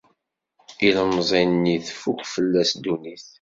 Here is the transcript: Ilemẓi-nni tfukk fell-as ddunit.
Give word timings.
Ilemẓi-nni 0.87 1.77
tfukk 1.87 2.21
fell-as 2.33 2.71
ddunit. 2.75 3.25